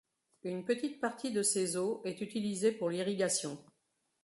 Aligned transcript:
Une 0.41 0.65
petite 0.65 0.99
partie 0.99 1.31
de 1.31 1.43
ses 1.43 1.77
eaux 1.77 2.01
est 2.05 2.21
utilisée 2.21 2.71
pour 2.71 2.89
l'irrigation. 2.89 3.63